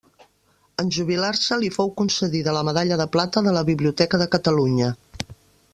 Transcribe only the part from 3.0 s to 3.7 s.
de plata de la